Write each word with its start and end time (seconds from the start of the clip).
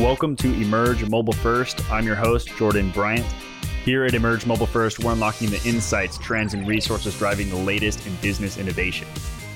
Welcome 0.00 0.34
to 0.36 0.48
Emerge 0.54 1.06
Mobile 1.10 1.34
First. 1.34 1.84
I'm 1.92 2.06
your 2.06 2.16
host, 2.16 2.48
Jordan 2.56 2.90
Bryant. 2.90 3.26
Here 3.84 4.06
at 4.06 4.14
Emerge 4.14 4.46
Mobile 4.46 4.64
First, 4.64 4.98
we're 4.98 5.12
unlocking 5.12 5.50
the 5.50 5.62
insights, 5.62 6.16
trends, 6.16 6.54
and 6.54 6.66
resources 6.66 7.18
driving 7.18 7.50
the 7.50 7.56
latest 7.56 8.06
in 8.06 8.14
business 8.22 8.56
innovation. 8.56 9.06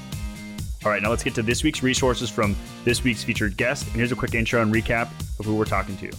All 0.84 0.90
right, 0.90 1.02
now 1.02 1.10
let's 1.10 1.22
get 1.22 1.34
to 1.34 1.42
this 1.42 1.62
week's 1.62 1.82
resources 1.82 2.30
from 2.30 2.56
this 2.84 3.04
week's 3.04 3.22
featured 3.22 3.56
guest. 3.56 3.86
And 3.86 3.96
here's 3.96 4.12
a 4.12 4.16
quick 4.16 4.34
intro 4.34 4.62
and 4.62 4.72
recap 4.72 5.10
of 5.38 5.44
who 5.44 5.54
we're 5.54 5.66
talking 5.66 5.96
to. 5.98 6.10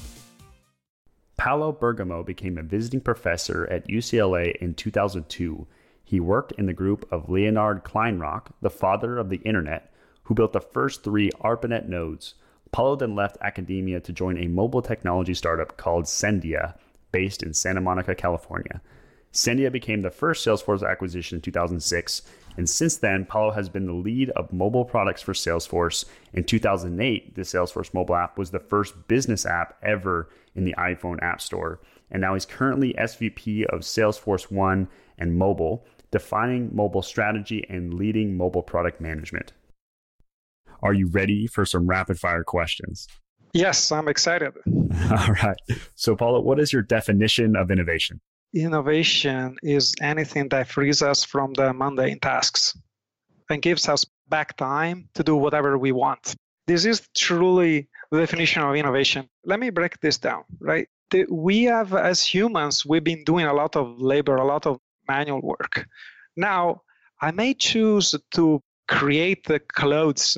Paolo 1.35 1.71
Bergamo 1.71 2.21
became 2.21 2.59
a 2.59 2.63
visiting 2.63 3.01
professor 3.01 3.65
at 3.71 3.87
UCLA 3.87 4.55
in 4.57 4.75
2002. 4.75 5.65
He 6.03 6.19
worked 6.19 6.51
in 6.59 6.67
the 6.67 6.73
group 6.73 7.11
of 7.11 7.29
Leonard 7.29 7.83
Kleinrock, 7.83 8.51
the 8.61 8.69
father 8.69 9.17
of 9.17 9.29
the 9.29 9.37
internet, 9.37 9.91
who 10.23 10.35
built 10.35 10.53
the 10.53 10.61
first 10.61 11.03
three 11.03 11.31
ARPANET 11.39 11.89
nodes. 11.89 12.35
Paolo 12.71 12.95
then 12.95 13.15
left 13.15 13.37
academia 13.41 13.99
to 14.01 14.13
join 14.13 14.37
a 14.37 14.47
mobile 14.47 14.83
technology 14.83 15.33
startup 15.33 15.77
called 15.77 16.05
Sendia, 16.05 16.75
based 17.11 17.41
in 17.41 17.53
Santa 17.55 17.81
Monica, 17.81 18.13
California. 18.13 18.79
Sendia 19.33 19.71
became 19.71 20.01
the 20.01 20.11
first 20.11 20.45
Salesforce 20.45 20.87
acquisition 20.87 21.37
in 21.37 21.41
2006, 21.41 22.21
and 22.57 22.69
since 22.69 22.97
then, 22.97 23.25
Paolo 23.25 23.51
has 23.51 23.69
been 23.69 23.85
the 23.85 23.93
lead 23.93 24.29
of 24.31 24.51
mobile 24.51 24.83
products 24.83 25.21
for 25.21 25.33
Salesforce. 25.33 26.05
In 26.33 26.43
2008, 26.43 27.35
the 27.35 27.41
Salesforce 27.43 27.93
mobile 27.93 28.15
app 28.15 28.37
was 28.37 28.51
the 28.51 28.59
first 28.59 29.07
business 29.07 29.45
app 29.45 29.77
ever 29.81 30.29
in 30.55 30.65
the 30.65 30.75
iPhone 30.77 31.21
App 31.21 31.41
Store, 31.41 31.79
and 32.09 32.21
now 32.21 32.33
he's 32.33 32.45
currently 32.45 32.93
SVP 32.99 33.65
of 33.65 33.81
Salesforce 33.81 34.51
One 34.51 34.89
and 35.17 35.37
Mobile, 35.37 35.85
defining 36.11 36.75
mobile 36.75 37.01
strategy 37.01 37.65
and 37.69 37.93
leading 37.93 38.35
mobile 38.35 38.63
product 38.63 38.99
management. 38.99 39.53
Are 40.83 40.93
you 40.93 41.07
ready 41.07 41.47
for 41.47 41.65
some 41.65 41.87
rapid 41.87 42.19
fire 42.19 42.43
questions? 42.43 43.07
Yes, 43.53 43.91
I'm 43.91 44.07
excited. 44.07 44.53
All 45.11 45.33
right. 45.43 45.57
So, 45.95 46.15
Paolo, 46.15 46.41
what 46.41 46.59
is 46.59 46.73
your 46.73 46.81
definition 46.81 47.55
of 47.55 47.69
innovation? 47.69 48.19
Innovation 48.53 49.57
is 49.63 49.93
anything 50.01 50.49
that 50.49 50.67
frees 50.67 51.01
us 51.01 51.23
from 51.23 51.53
the 51.53 51.73
mundane 51.73 52.19
tasks 52.19 52.77
and 53.49 53.61
gives 53.61 53.87
us 53.87 54.05
back 54.27 54.55
time 54.57 55.09
to 55.13 55.23
do 55.23 55.35
whatever 55.35 55.77
we 55.77 55.91
want. 55.91 56.35
This 56.67 56.85
is 56.85 57.07
truly 57.15 57.87
the 58.11 58.19
definition 58.19 58.61
of 58.63 58.75
innovation. 58.75 59.27
Let 59.45 59.59
me 59.59 59.69
break 59.69 59.99
this 59.99 60.17
down, 60.17 60.43
right? 60.59 60.87
We 61.29 61.63
have, 61.63 61.93
as 61.93 62.23
humans, 62.23 62.85
we've 62.85 63.03
been 63.03 63.23
doing 63.25 63.45
a 63.45 63.53
lot 63.53 63.75
of 63.75 63.99
labor, 64.01 64.37
a 64.37 64.45
lot 64.45 64.65
of 64.65 64.79
manual 65.07 65.41
work. 65.41 65.85
Now, 66.37 66.81
I 67.21 67.31
may 67.31 67.53
choose 67.53 68.15
to 68.31 68.61
create 68.87 69.45
the 69.45 69.59
clothes 69.59 70.37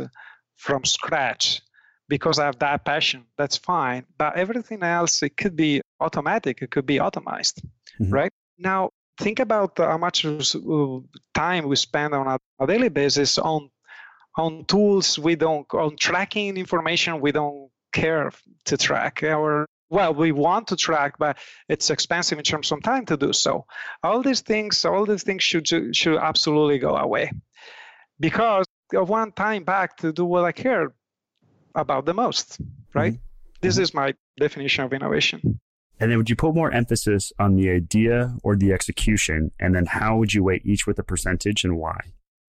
from 0.57 0.85
scratch 0.85 1.61
because 2.07 2.39
I 2.39 2.45
have 2.45 2.59
that 2.59 2.85
passion. 2.85 3.25
That's 3.37 3.57
fine. 3.57 4.05
But 4.17 4.35
everything 4.35 4.83
else, 4.83 5.23
it 5.23 5.37
could 5.37 5.55
be 5.55 5.81
automatic, 5.99 6.61
it 6.61 6.71
could 6.71 6.85
be 6.85 6.97
automized 6.97 7.61
mm-hmm. 7.99 8.11
right? 8.11 8.31
Now, 8.57 8.89
think 9.17 9.39
about 9.39 9.77
how 9.77 9.97
much 9.97 10.25
uh, 10.25 10.99
time 11.33 11.67
we 11.67 11.75
spend 11.75 12.13
on 12.13 12.27
a, 12.27 12.39
a 12.59 12.67
daily 12.67 12.89
basis 12.89 13.37
on 13.37 13.69
on 14.35 14.65
tools 14.65 15.19
we 15.19 15.35
don't 15.35 15.71
on 15.75 15.95
tracking 15.95 16.57
information 16.57 17.21
we 17.21 17.31
don't 17.31 17.69
care 17.91 18.31
to 18.65 18.75
track 18.75 19.21
or 19.21 19.67
well 19.91 20.11
we 20.11 20.31
want 20.31 20.67
to 20.67 20.75
track 20.75 21.19
but 21.19 21.37
it's 21.69 21.91
expensive 21.91 22.39
in 22.39 22.43
terms 22.43 22.71
of 22.71 22.81
time 22.81 23.05
to 23.05 23.15
do 23.15 23.31
so 23.31 23.63
all 24.01 24.23
these 24.23 24.41
things 24.41 24.83
all 24.85 25.05
these 25.05 25.21
things 25.21 25.43
should 25.43 25.67
should 25.95 26.17
absolutely 26.17 26.79
go 26.79 26.95
away 26.95 27.31
because 28.19 28.65
of 28.95 29.07
one 29.07 29.31
time 29.31 29.63
back 29.63 29.95
to 29.95 30.11
do 30.11 30.25
what 30.25 30.43
i 30.43 30.51
care 30.51 30.91
about 31.75 32.05
the 32.05 32.13
most 32.13 32.59
right 32.93 33.13
mm-hmm. 33.13 33.61
this 33.61 33.75
mm-hmm. 33.75 33.83
is 33.83 33.93
my 33.93 34.13
definition 34.37 34.83
of 34.83 34.93
innovation 34.93 35.59
and 35.99 36.11
then 36.11 36.17
would 36.17 36.29
you 36.29 36.35
put 36.35 36.55
more 36.55 36.71
emphasis 36.71 37.31
on 37.39 37.55
the 37.55 37.69
idea 37.69 38.35
or 38.43 38.55
the 38.55 38.73
execution? 38.73 39.51
And 39.59 39.75
then 39.75 39.85
how 39.85 40.17
would 40.17 40.33
you 40.33 40.43
weight 40.43 40.65
each 40.65 40.85
with 40.87 40.99
a 40.99 41.03
percentage 41.03 41.63
and 41.63 41.77
why? 41.77 41.97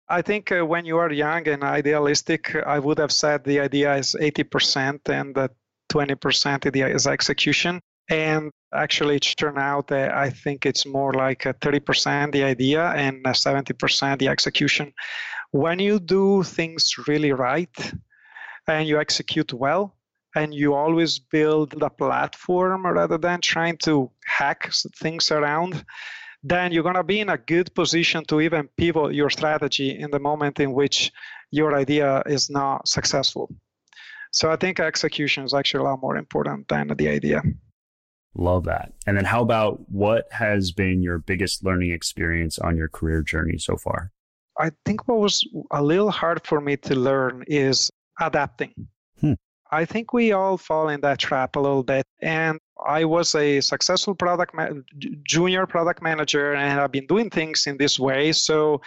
I 0.10 0.22
think 0.22 0.52
uh, 0.52 0.66
when 0.66 0.86
you 0.86 0.98
are 0.98 1.12
young 1.12 1.48
and 1.48 1.64
idealistic, 1.64 2.56
I 2.56 2.80
would 2.80 2.98
have 2.98 3.12
said 3.12 3.44
the 3.44 3.60
idea 3.60 3.96
is 3.96 4.16
80% 4.20 5.08
and 5.10 5.36
the 5.36 5.50
20% 5.92 6.66
idea 6.66 6.88
is 6.88 7.08
execution. 7.08 7.80
And 8.10 8.52
actually, 8.74 9.18
it 9.18 9.34
turned 9.38 9.60
out 9.60 9.88
that 9.88 10.14
I 10.14 10.30
think 10.30 10.66
it's 10.66 10.86
more 10.86 11.14
like 11.14 11.44
30% 11.44 12.32
the 12.32 12.44
idea 12.44 12.90
and 12.92 13.24
70% 13.24 14.20
the 14.20 14.28
execution. 14.28 14.94
When 15.52 15.80
you 15.80 16.00
do 16.00 16.44
things 16.44 16.96
really 17.08 17.32
right 17.32 17.94
and 18.68 18.88
you 18.88 19.00
execute 19.00 19.54
well, 19.54 19.96
and 20.36 20.54
you 20.54 20.74
always 20.74 21.20
build 21.20 21.74
a 21.82 21.90
platform 21.90 22.86
rather 22.86 23.18
than 23.18 23.42
trying 23.42 23.78
to 23.78 24.10
hack 24.26 24.72
things 24.96 25.32
around, 25.32 25.86
then 26.44 26.72
you're 26.72 26.84
going 26.84 26.96
to 26.96 27.04
be 27.04 27.20
in 27.20 27.30
a 27.30 27.38
good 27.38 27.74
position 27.74 28.26
to 28.26 28.42
even 28.42 28.68
pivot 28.78 29.14
your 29.14 29.30
strategy 29.30 29.98
in 29.98 30.12
the 30.12 30.20
moment 30.20 30.60
in 30.60 30.74
which 30.74 31.12
your 31.52 31.76
idea 31.76 32.24
is 32.26 32.50
not 32.50 32.88
successful. 32.88 33.50
So 34.32 34.52
I 34.52 34.56
think 34.56 34.80
execution 34.80 35.44
is 35.44 35.54
actually 35.54 35.82
a 35.82 35.90
lot 35.90 36.02
more 36.02 36.18
important 36.18 36.68
than 36.68 36.88
the 36.88 37.08
idea. 37.08 37.42
Love 38.36 38.64
that. 38.64 38.94
And 39.06 39.16
then 39.16 39.26
how 39.26 39.44
about 39.44 39.88
what 39.90 40.26
has 40.32 40.72
been 40.72 41.04
your 41.04 41.20
biggest 41.20 41.64
learning 41.64 41.92
experience 41.92 42.58
on 42.58 42.76
your 42.76 42.90
career 42.90 43.22
journey 43.22 43.60
so 43.60 43.78
far? 43.78 44.12
I 44.60 44.72
think 44.86 45.08
what 45.08 45.20
was 45.20 45.48
a 45.72 45.84
little 45.84 46.10
hard 46.10 46.46
for 46.46 46.60
me 46.60 46.78
to 46.78 46.96
learn 46.96 47.44
is 47.48 47.92
adapting. 48.20 48.74
I 49.74 49.86
think 49.86 50.14
we 50.14 50.34
all 50.34 50.58
fall 50.58 50.90
in 50.90 51.02
that 51.02 51.18
trap 51.18 51.56
a 51.56 51.60
little 51.60 51.82
bit. 51.82 52.06
And 52.22 52.60
I 52.86 53.06
was 53.06 53.34
a 53.34 53.60
successful 53.60 54.14
product 54.14 54.54
ma- 54.54 54.70
junior 55.24 55.66
product 55.66 56.00
manager, 56.04 56.54
and 56.54 56.80
I've 56.80 56.92
been 56.92 57.08
doing 57.08 57.32
things 57.32 57.66
in 57.66 57.78
this 57.78 58.00
way. 58.00 58.34
So 58.34 58.82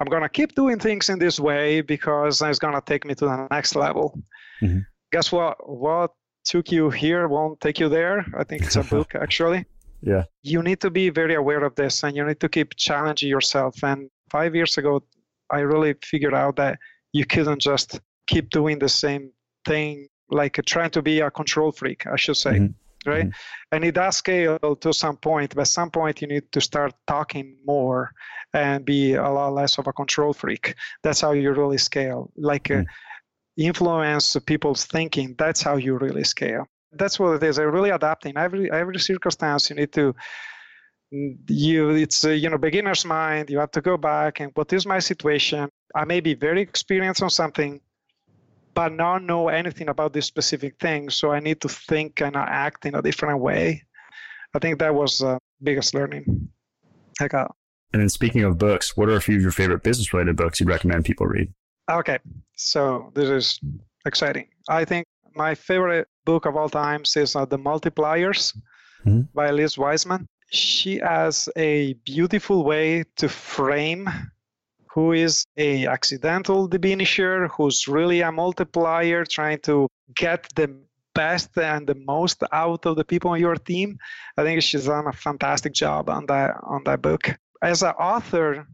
I'm 0.00 0.08
gonna 0.08 0.28
keep 0.28 0.56
doing 0.56 0.80
things 0.80 1.08
in 1.08 1.20
this 1.20 1.38
way 1.38 1.80
because 1.80 2.42
it's 2.42 2.58
gonna 2.58 2.82
take 2.84 3.04
me 3.04 3.14
to 3.14 3.24
the 3.24 3.48
next 3.52 3.76
level. 3.76 4.18
Mm-hmm. 4.60 4.80
Guess 5.12 5.30
what? 5.30 5.56
What 5.68 6.10
took 6.44 6.72
you 6.72 6.90
here 6.90 7.28
won't 7.28 7.60
take 7.60 7.78
you 7.78 7.88
there. 7.88 8.26
I 8.36 8.42
think 8.42 8.64
it's 8.64 8.74
a 8.74 8.82
book 8.82 9.14
actually. 9.26 9.64
Yeah. 10.00 10.24
You 10.42 10.60
need 10.64 10.80
to 10.80 10.90
be 10.90 11.10
very 11.10 11.36
aware 11.36 11.62
of 11.62 11.76
this, 11.76 12.02
and 12.02 12.16
you 12.16 12.24
need 12.24 12.40
to 12.40 12.48
keep 12.48 12.74
challenging 12.74 13.28
yourself. 13.28 13.84
And 13.84 14.10
five 14.28 14.56
years 14.56 14.76
ago, 14.76 15.04
I 15.50 15.60
really 15.60 15.94
figured 16.02 16.34
out 16.34 16.56
that 16.56 16.80
you 17.12 17.26
couldn't 17.26 17.60
just 17.60 18.00
keep 18.32 18.50
doing 18.50 18.78
the 18.78 18.88
same 18.88 19.30
thing 19.64 20.08
like 20.30 20.58
trying 20.66 20.90
to 20.90 21.02
be 21.02 21.20
a 21.20 21.30
control 21.30 21.70
freak, 21.72 22.06
I 22.06 22.16
should 22.16 22.36
say. 22.36 22.56
Mm-hmm. 22.58 23.10
Right. 23.10 23.26
Mm-hmm. 23.26 23.74
And 23.74 23.84
it 23.84 23.94
does 23.96 24.16
scale 24.16 24.58
to 24.76 24.92
some 24.92 25.16
point, 25.16 25.56
but 25.56 25.62
at 25.62 25.66
some 25.66 25.90
point 25.90 26.22
you 26.22 26.28
need 26.28 26.52
to 26.52 26.60
start 26.60 26.94
talking 27.08 27.56
more 27.66 28.12
and 28.54 28.84
be 28.84 29.14
a 29.14 29.28
lot 29.28 29.52
less 29.52 29.78
of 29.78 29.88
a 29.88 29.92
control 29.92 30.32
freak. 30.32 30.76
That's 31.02 31.20
how 31.20 31.32
you 31.32 31.52
really 31.52 31.78
scale. 31.78 32.30
Like 32.36 32.68
mm-hmm. 32.68 32.82
uh, 32.82 33.64
influence 33.68 34.36
people's 34.46 34.84
thinking. 34.84 35.34
That's 35.36 35.62
how 35.62 35.76
you 35.76 35.98
really 35.98 36.22
scale. 36.22 36.68
That's 36.92 37.18
what 37.18 37.34
it 37.34 37.42
is. 37.42 37.58
I 37.58 37.62
really 37.62 37.90
adapting 37.90 38.36
every 38.36 38.70
every 38.70 39.00
circumstance. 39.00 39.70
You 39.70 39.76
need 39.76 39.92
to 39.94 40.14
you 41.12 41.90
it's 41.90 42.24
a, 42.24 42.34
you 42.34 42.48
know 42.48 42.56
beginner's 42.56 43.04
mind 43.04 43.50
you 43.50 43.58
have 43.58 43.70
to 43.70 43.82
go 43.82 43.98
back 43.98 44.40
and 44.40 44.50
what 44.54 44.72
is 44.72 44.86
my 44.86 44.98
situation 44.98 45.68
i 45.94 46.06
may 46.06 46.20
be 46.20 46.32
very 46.32 46.62
experienced 46.62 47.22
on 47.22 47.28
something 47.28 47.80
but 48.74 48.92
not 48.92 49.22
know 49.22 49.48
anything 49.48 49.88
about 49.88 50.12
this 50.12 50.26
specific 50.26 50.78
thing. 50.78 51.10
So 51.10 51.30
I 51.32 51.40
need 51.40 51.60
to 51.62 51.68
think 51.68 52.20
and 52.22 52.36
act 52.36 52.86
in 52.86 52.94
a 52.94 53.02
different 53.02 53.40
way. 53.40 53.82
I 54.54 54.58
think 54.58 54.78
that 54.78 54.94
was 54.94 55.18
the 55.18 55.38
biggest 55.62 55.94
learning 55.94 56.48
I 57.20 57.28
got. 57.28 57.54
And 57.92 58.00
then 58.00 58.08
speaking 58.08 58.42
of 58.42 58.58
books, 58.58 58.96
what 58.96 59.08
are 59.08 59.16
a 59.16 59.20
few 59.20 59.36
of 59.36 59.42
your 59.42 59.50
favorite 59.50 59.82
business 59.82 60.12
related 60.12 60.36
books 60.36 60.60
you'd 60.60 60.68
recommend 60.68 61.04
people 61.04 61.26
read? 61.26 61.52
Okay, 61.90 62.18
so 62.56 63.10
this 63.14 63.28
is 63.28 63.60
exciting. 64.06 64.48
I 64.68 64.84
think 64.84 65.06
my 65.34 65.54
favorite 65.54 66.08
book 66.24 66.46
of 66.46 66.56
all 66.56 66.68
times 66.68 67.16
is 67.16 67.36
uh, 67.36 67.44
The 67.44 67.58
Multipliers 67.58 68.56
mm-hmm. 69.04 69.22
by 69.34 69.50
Liz 69.50 69.76
Wiseman. 69.76 70.26
She 70.50 70.98
has 70.98 71.48
a 71.56 71.94
beautiful 72.04 72.64
way 72.64 73.04
to 73.16 73.28
frame 73.28 74.08
who 74.92 75.12
is 75.12 75.44
a 75.56 75.86
accidental 75.86 76.68
diminisher, 76.68 77.48
who's 77.48 77.88
really 77.88 78.20
a 78.20 78.30
multiplier, 78.30 79.24
trying 79.24 79.58
to 79.60 79.88
get 80.14 80.46
the 80.54 80.68
best 81.14 81.56
and 81.58 81.86
the 81.86 81.94
most 81.94 82.42
out 82.52 82.86
of 82.86 82.96
the 82.96 83.04
people 83.04 83.30
on 83.30 83.40
your 83.40 83.56
team. 83.56 83.98
I 84.36 84.42
think 84.42 84.62
she's 84.62 84.86
done 84.86 85.06
a 85.06 85.12
fantastic 85.12 85.72
job 85.72 86.08
on 86.08 86.26
that 86.26 86.56
on 86.62 86.82
that 86.84 87.00
book. 87.02 87.24
as 87.62 87.82
an 87.82 87.94
author 87.98 88.66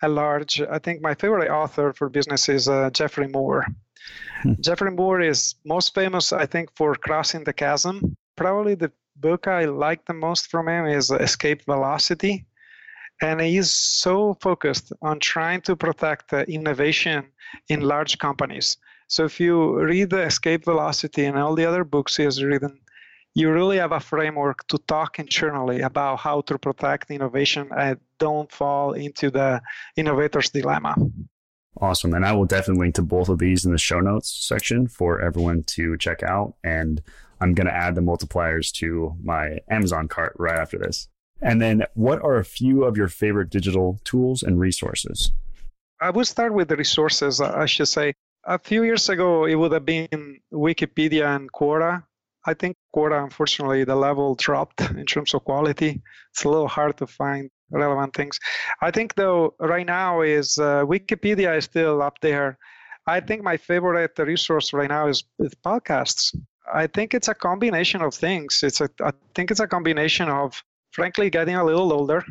at 0.00 0.10
large, 0.10 0.60
I 0.60 0.78
think 0.78 1.02
my 1.02 1.14
favorite 1.14 1.50
author 1.50 1.92
for 1.92 2.08
business 2.08 2.48
is 2.48 2.68
uh, 2.68 2.90
Geoffrey 2.90 3.28
Moore. 3.28 3.66
Hmm. 4.42 4.52
Geoffrey 4.60 4.92
Moore 4.92 5.20
is 5.20 5.56
most 5.64 5.94
famous, 5.94 6.32
I 6.32 6.46
think, 6.46 6.70
for 6.76 6.94
Crossing 6.94 7.44
the 7.44 7.52
Chasm. 7.52 8.16
Probably 8.36 8.76
the 8.76 8.92
book 9.16 9.48
I 9.48 9.64
like 9.64 10.04
the 10.06 10.14
most 10.14 10.50
from 10.50 10.68
him 10.68 10.86
is 10.86 11.10
Escape 11.10 11.64
Velocity. 11.64 12.46
And 13.20 13.40
he's 13.40 13.72
so 13.72 14.34
focused 14.40 14.92
on 15.02 15.18
trying 15.20 15.60
to 15.62 15.74
protect 15.74 16.32
innovation 16.32 17.26
in 17.68 17.80
large 17.80 18.18
companies. 18.18 18.76
So 19.08 19.24
if 19.24 19.40
you 19.40 19.80
read 19.80 20.10
the 20.10 20.22
Escape 20.22 20.64
Velocity 20.64 21.24
and 21.24 21.38
all 21.38 21.54
the 21.54 21.64
other 21.64 21.82
books 21.82 22.16
he 22.16 22.24
has 22.24 22.42
written, 22.42 22.78
you 23.34 23.50
really 23.52 23.78
have 23.78 23.92
a 23.92 24.00
framework 24.00 24.66
to 24.68 24.78
talk 24.86 25.18
internally 25.18 25.80
about 25.80 26.18
how 26.18 26.42
to 26.42 26.58
protect 26.58 27.10
innovation 27.10 27.68
and 27.76 27.98
don't 28.18 28.50
fall 28.50 28.92
into 28.92 29.30
the 29.30 29.60
innovator's 29.96 30.50
dilemma. 30.50 30.94
Awesome. 31.80 32.14
And 32.14 32.24
I 32.26 32.32
will 32.32 32.46
definitely 32.46 32.86
link 32.86 32.96
to 32.96 33.02
both 33.02 33.28
of 33.28 33.38
these 33.38 33.64
in 33.64 33.72
the 33.72 33.78
show 33.78 34.00
notes 34.00 34.30
section 34.30 34.88
for 34.88 35.20
everyone 35.20 35.62
to 35.68 35.96
check 35.96 36.22
out. 36.22 36.54
And 36.64 37.00
I'm 37.40 37.54
going 37.54 37.68
to 37.68 37.74
add 37.74 37.94
the 37.94 38.00
multipliers 38.00 38.72
to 38.74 39.14
my 39.22 39.58
Amazon 39.70 40.08
cart 40.08 40.34
right 40.38 40.58
after 40.58 40.76
this. 40.76 41.08
And 41.40 41.62
then, 41.62 41.84
what 41.94 42.20
are 42.22 42.36
a 42.36 42.44
few 42.44 42.84
of 42.84 42.96
your 42.96 43.08
favorite 43.08 43.50
digital 43.50 44.00
tools 44.04 44.42
and 44.42 44.58
resources? 44.58 45.32
I 46.00 46.10
would 46.10 46.26
start 46.26 46.54
with 46.54 46.68
the 46.68 46.76
resources, 46.76 47.40
I 47.40 47.66
should 47.66 47.88
say. 47.88 48.14
A 48.44 48.58
few 48.58 48.82
years 48.82 49.08
ago, 49.08 49.44
it 49.44 49.56
would 49.56 49.72
have 49.72 49.84
been 49.84 50.40
Wikipedia 50.52 51.36
and 51.36 51.50
Quora. 51.52 52.04
I 52.46 52.54
think 52.54 52.76
Quora, 52.94 53.22
unfortunately, 53.22 53.84
the 53.84 53.96
level 53.96 54.34
dropped 54.34 54.80
in 54.80 55.04
terms 55.06 55.34
of 55.34 55.44
quality. 55.44 56.00
It's 56.32 56.44
a 56.44 56.48
little 56.48 56.68
hard 56.68 56.96
to 56.98 57.06
find 57.06 57.50
relevant 57.70 58.14
things. 58.14 58.38
I 58.80 58.90
think, 58.90 59.14
though, 59.14 59.54
right 59.60 59.86
now 59.86 60.22
is 60.22 60.56
uh, 60.58 60.84
Wikipedia 60.84 61.56
is 61.56 61.64
still 61.64 62.00
up 62.00 62.20
there. 62.20 62.58
I 63.06 63.20
think 63.20 63.42
my 63.42 63.56
favorite 63.56 64.18
resource 64.18 64.72
right 64.72 64.88
now 64.88 65.08
is, 65.08 65.24
is 65.38 65.54
podcasts. 65.64 66.34
I 66.72 66.86
think 66.86 67.14
it's 67.14 67.28
a 67.28 67.34
combination 67.34 68.02
of 68.02 68.14
things. 68.14 68.60
It's 68.62 68.80
a, 68.80 68.88
I 69.02 69.12
think 69.34 69.50
it's 69.50 69.60
a 69.60 69.66
combination 69.66 70.28
of, 70.28 70.62
frankly, 70.92 71.30
getting 71.30 71.54
a 71.54 71.64
little 71.64 71.92
older 71.92 72.24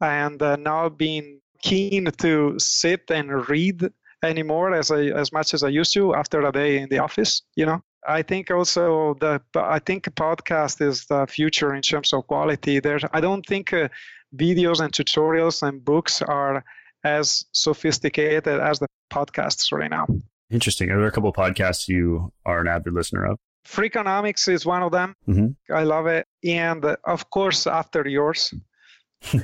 and 0.00 0.40
uh, 0.42 0.56
now 0.56 0.88
being 0.88 1.40
keen 1.62 2.06
to 2.18 2.54
sit 2.58 3.10
and 3.10 3.48
read 3.48 3.88
anymore 4.22 4.74
as 4.74 4.90
I, 4.90 5.06
as 5.06 5.32
much 5.32 5.54
as 5.54 5.62
I 5.62 5.68
used 5.68 5.92
to 5.94 6.14
after 6.14 6.40
a 6.42 6.52
day 6.52 6.78
in 6.78 6.88
the 6.88 6.98
office. 6.98 7.42
You 7.56 7.66
know, 7.66 7.82
I 8.06 8.22
think 8.22 8.50
also 8.50 9.14
the 9.20 9.40
I 9.56 9.78
think 9.78 10.04
podcast 10.14 10.80
is 10.80 11.06
the 11.06 11.26
future 11.26 11.74
in 11.74 11.82
terms 11.82 12.12
of 12.12 12.26
quality. 12.26 12.80
There, 12.80 12.98
I 13.12 13.20
don't 13.20 13.44
think 13.46 13.72
uh, 13.72 13.88
videos 14.36 14.80
and 14.80 14.92
tutorials 14.92 15.66
and 15.66 15.84
books 15.84 16.22
are 16.22 16.64
as 17.04 17.44
sophisticated 17.52 18.46
as 18.46 18.78
the 18.78 18.86
podcasts 19.12 19.72
right 19.72 19.90
now. 19.90 20.06
Interesting. 20.50 20.90
Are 20.90 20.98
there 20.98 21.08
a 21.08 21.12
couple 21.12 21.30
of 21.30 21.36
podcasts 21.36 21.88
you 21.88 22.32
are 22.46 22.60
an 22.60 22.68
avid 22.68 22.94
listener 22.94 23.26
of? 23.26 23.38
Freakonomics 23.66 24.48
is 24.48 24.64
one 24.64 24.82
of 24.82 24.92
them. 24.92 25.14
Mm-hmm. 25.28 25.74
I 25.74 25.82
love 25.84 26.06
it. 26.06 26.26
And 26.44 26.84
uh, 26.84 26.96
of 27.04 27.28
course, 27.30 27.66
After 27.66 28.06
Yours, 28.08 28.54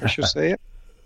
I 0.03 0.07
should 0.07 0.27
say 0.27 0.53
it. 0.53 0.61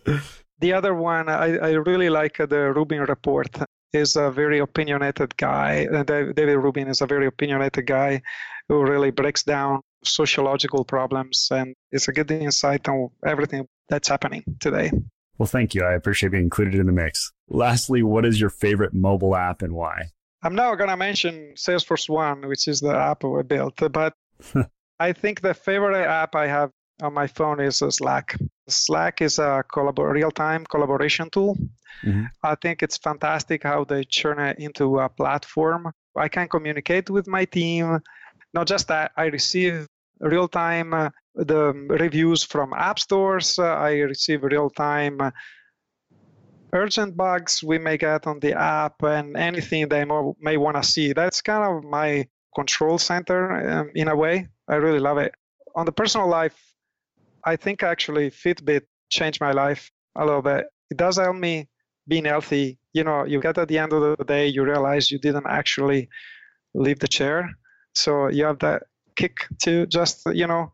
The 0.60 0.72
other 0.72 0.92
one, 0.92 1.28
I, 1.28 1.56
I 1.58 1.70
really 1.70 2.10
like 2.10 2.38
the 2.38 2.72
Rubin 2.74 3.02
report. 3.02 3.56
Is 3.94 4.16
a 4.16 4.30
very 4.30 4.58
opinionated 4.58 5.34
guy. 5.38 5.86
Uh, 5.86 6.02
David 6.02 6.58
Rubin 6.58 6.88
is 6.88 7.00
a 7.00 7.06
very 7.06 7.26
opinionated 7.26 7.86
guy 7.86 8.20
who 8.68 8.82
really 8.82 9.10
breaks 9.10 9.42
down 9.42 9.80
sociological 10.04 10.84
problems 10.84 11.48
and 11.50 11.74
it's 11.90 12.06
a 12.06 12.12
good 12.12 12.30
insight 12.30 12.86
on 12.86 13.08
everything 13.24 13.66
that's 13.88 14.08
happening 14.08 14.44
today. 14.60 14.90
Well, 15.38 15.46
thank 15.46 15.74
you. 15.74 15.84
I 15.84 15.94
appreciate 15.94 16.32
being 16.32 16.44
included 16.44 16.74
in 16.74 16.86
the 16.86 16.92
mix. 16.92 17.32
Lastly, 17.48 18.02
what 18.02 18.26
is 18.26 18.40
your 18.40 18.50
favorite 18.50 18.92
mobile 18.92 19.34
app 19.34 19.62
and 19.62 19.72
why? 19.72 20.10
I'm 20.42 20.54
now 20.54 20.74
going 20.74 20.90
to 20.90 20.96
mention 20.96 21.54
Salesforce 21.56 22.08
One, 22.08 22.46
which 22.46 22.68
is 22.68 22.80
the 22.80 22.94
app 22.94 23.24
we 23.24 23.42
built, 23.42 23.80
but 23.92 24.14
I 25.00 25.12
think 25.12 25.40
the 25.40 25.54
favorite 25.54 26.06
app 26.06 26.34
I 26.34 26.46
have 26.46 26.70
on 27.02 27.14
my 27.14 27.26
phone 27.26 27.60
is 27.60 27.76
Slack. 27.78 28.36
Slack 28.68 29.20
is 29.22 29.38
a 29.38 29.64
collabor- 29.72 30.12
real-time 30.12 30.64
collaboration 30.66 31.30
tool. 31.30 31.56
Mm-hmm. 32.04 32.24
I 32.42 32.54
think 32.56 32.82
it's 32.82 32.96
fantastic 32.96 33.62
how 33.62 33.84
they 33.84 34.04
turn 34.04 34.38
it 34.38 34.58
into 34.58 35.00
a 35.00 35.08
platform. 35.08 35.92
I 36.16 36.28
can 36.28 36.48
communicate 36.48 37.10
with 37.10 37.26
my 37.26 37.44
team. 37.44 38.00
Not 38.54 38.66
just 38.66 38.88
that, 38.88 39.12
I 39.16 39.26
receive 39.26 39.86
real-time 40.20 40.94
uh, 40.94 41.10
the 41.34 41.72
reviews 41.72 42.42
from 42.42 42.72
app 42.72 42.98
stores. 42.98 43.58
Uh, 43.58 43.66
I 43.66 43.98
receive 44.00 44.42
real-time 44.42 45.20
uh, 45.20 45.30
urgent 46.72 47.16
bugs 47.16 47.62
we 47.62 47.78
may 47.78 47.96
get 47.96 48.26
on 48.26 48.40
the 48.40 48.58
app 48.58 49.02
and 49.02 49.36
anything 49.36 49.88
they 49.88 50.04
may 50.40 50.56
want 50.56 50.76
to 50.76 50.82
see. 50.82 51.12
That's 51.12 51.40
kind 51.40 51.64
of 51.64 51.84
my 51.84 52.28
control 52.54 52.98
center 52.98 53.70
um, 53.70 53.90
in 53.94 54.08
a 54.08 54.16
way. 54.16 54.48
I 54.68 54.76
really 54.76 54.98
love 54.98 55.18
it. 55.18 55.34
On 55.74 55.86
the 55.86 55.92
personal 55.92 56.28
life, 56.28 56.56
I 57.44 57.56
think 57.56 57.82
actually 57.82 58.30
Fitbit 58.30 58.82
changed 59.10 59.40
my 59.40 59.52
life 59.52 59.90
a 60.16 60.24
little 60.24 60.42
bit. 60.42 60.66
It 60.90 60.96
does 60.96 61.16
help 61.16 61.36
me 61.36 61.68
being 62.06 62.24
healthy. 62.24 62.78
You 62.92 63.04
know, 63.04 63.24
you 63.24 63.40
get 63.40 63.58
at 63.58 63.68
the 63.68 63.78
end 63.78 63.92
of 63.92 64.18
the 64.18 64.24
day, 64.24 64.48
you 64.48 64.64
realize 64.64 65.10
you 65.10 65.18
didn't 65.18 65.46
actually 65.46 66.08
leave 66.74 66.98
the 66.98 67.08
chair. 67.08 67.50
So 67.94 68.28
you 68.28 68.44
have 68.44 68.58
that 68.60 68.84
kick 69.16 69.46
to 69.62 69.86
just, 69.86 70.26
you 70.32 70.46
know, 70.46 70.72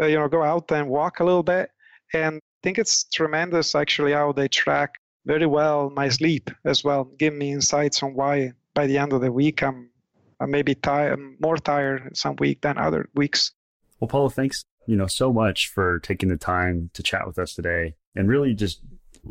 uh, 0.00 0.06
you 0.06 0.18
know, 0.18 0.28
go 0.28 0.42
out 0.42 0.70
and 0.72 0.88
walk 0.88 1.20
a 1.20 1.24
little 1.24 1.42
bit. 1.42 1.70
And 2.14 2.36
I 2.36 2.60
think 2.62 2.78
it's 2.78 3.04
tremendous 3.04 3.74
actually 3.74 4.12
how 4.12 4.32
they 4.32 4.48
track 4.48 4.98
very 5.28 5.46
well 5.46 5.90
my 5.90 6.08
sleep 6.08 6.50
as 6.64 6.82
well, 6.82 7.04
give 7.18 7.34
me 7.34 7.52
insights 7.52 8.02
on 8.02 8.14
why 8.14 8.52
by 8.74 8.88
the 8.88 8.98
end 8.98 9.12
of 9.12 9.20
the 9.20 9.30
week 9.30 9.62
I'm, 9.62 9.90
I'm 10.40 10.50
maybe 10.50 10.74
tired, 10.74 11.20
more 11.38 11.58
tired 11.58 12.16
some 12.16 12.34
week 12.36 12.62
than 12.62 12.78
other 12.78 13.08
weeks. 13.14 13.52
Well, 14.00 14.08
Paolo, 14.08 14.30
thanks 14.30 14.64
you 14.88 14.96
know, 14.96 15.06
so 15.06 15.32
much 15.32 15.68
for 15.68 15.98
taking 15.98 16.30
the 16.30 16.38
time 16.38 16.90
to 16.94 17.02
chat 17.02 17.26
with 17.26 17.38
us 17.38 17.54
today 17.54 17.94
and 18.16 18.26
really 18.26 18.54
just 18.54 18.80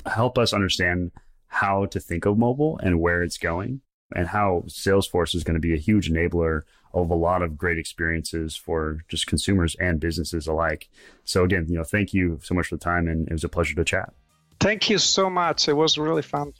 help 0.06 0.38
us 0.38 0.54
understand 0.54 1.12
how 1.48 1.88
to 1.88 2.00
think 2.00 2.26
of 2.26 2.38
mobile 2.38 2.80
and 2.84 3.02
where 3.02 3.24
it's 3.24 3.40
going 3.40 3.82
and 4.16 4.28
how 4.28 4.64
Salesforce 4.68 5.34
is 5.34 5.44
going 5.44 5.56
to 5.56 5.60
be 5.60 5.74
a 5.74 5.80
huge 5.80 6.12
enabler 6.12 6.62
of 6.94 7.10
a 7.10 7.16
lot 7.16 7.42
of 7.42 7.58
great 7.58 7.80
experiences 7.80 8.56
for 8.56 9.00
just 9.08 9.26
consumers 9.26 9.76
and 9.80 10.00
businesses 10.00 10.46
alike. 10.46 10.90
So 11.24 11.44
again, 11.44 11.66
you 11.68 11.78
know, 11.78 11.84
thank 11.84 12.14
you 12.14 12.40
so 12.44 12.54
much 12.54 12.68
for 12.68 12.76
the 12.76 12.84
time 12.84 13.08
and 13.08 13.28
it 13.28 13.34
was 13.34 13.44
a 13.44 13.50
pleasure 13.50 13.76
to 13.76 13.84
chat. 13.84 14.14
Thank 14.60 14.90
you 14.90 14.98
so 14.98 15.30
much. 15.30 15.68
It 15.68 15.74
was 15.74 15.98
really 15.98 16.22
fun. 16.22 16.54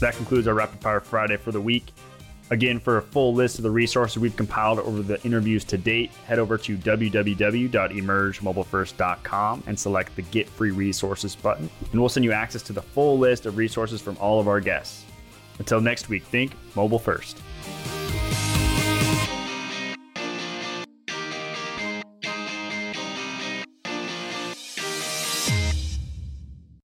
That 0.00 0.14
concludes 0.14 0.46
our 0.46 0.54
Rapid 0.54 0.80
Fire 0.80 1.00
Friday 1.00 1.36
for 1.36 1.52
the 1.52 1.60
week. 1.60 1.92
Again, 2.50 2.78
for 2.78 2.98
a 2.98 3.02
full 3.02 3.34
list 3.34 3.58
of 3.58 3.64
the 3.64 3.70
resources 3.70 4.18
we've 4.18 4.36
compiled 4.36 4.78
over 4.78 5.02
the 5.02 5.20
interviews 5.24 5.64
to 5.64 5.76
date, 5.76 6.12
head 6.26 6.38
over 6.38 6.56
to 6.58 6.76
www.emergemobilefirst.com 6.76 9.62
and 9.66 9.76
select 9.78 10.14
the 10.14 10.22
Get 10.22 10.48
Free 10.48 10.70
Resources 10.70 11.34
button, 11.34 11.68
and 11.90 12.00
we'll 12.00 12.08
send 12.08 12.24
you 12.24 12.30
access 12.30 12.62
to 12.62 12.72
the 12.72 12.82
full 12.82 13.18
list 13.18 13.46
of 13.46 13.56
resources 13.56 14.00
from 14.00 14.16
all 14.18 14.38
of 14.38 14.46
our 14.46 14.60
guests. 14.60 15.04
Until 15.58 15.80
next 15.80 16.08
week, 16.08 16.22
think 16.24 16.52
mobile 16.76 17.00
first. 17.00 17.42